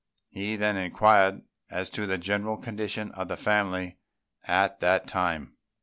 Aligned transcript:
He 0.29 0.55
then 0.55 0.77
inquired 0.77 1.43
as 1.69 1.91
to 1.91 2.07
the 2.07 2.17
general 2.17 2.57
condition 2.57 3.11
of 3.11 3.27
the 3.27 3.37
family 3.37 3.99
at 4.47 4.79
that 4.79 5.07
time. 5.07 5.57